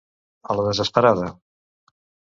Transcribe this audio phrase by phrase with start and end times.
[0.53, 1.31] A la desesperada.